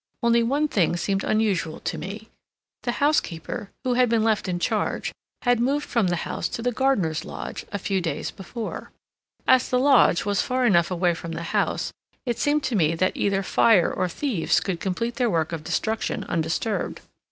[0.23, 2.27] Only one thing seemed unusual to me:
[2.81, 6.71] the housekeeper, who had been left in charge, had moved from the house to the
[6.71, 8.89] gardener's lodge, a few days before.
[9.45, 11.91] As the lodge was far enough away from the house,
[12.25, 16.23] it seemed to me that either fire or thieves could complete their work of destruction
[16.23, 17.01] undisturbed.